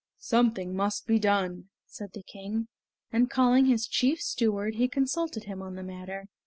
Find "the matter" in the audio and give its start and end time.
5.75-6.25